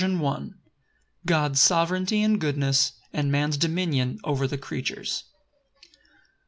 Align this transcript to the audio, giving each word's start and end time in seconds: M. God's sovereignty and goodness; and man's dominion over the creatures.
M. 0.03 0.55
God's 1.27 1.61
sovereignty 1.61 2.23
and 2.23 2.41
goodness; 2.41 2.93
and 3.13 3.31
man's 3.31 3.55
dominion 3.55 4.17
over 4.23 4.47
the 4.47 4.57
creatures. 4.57 5.25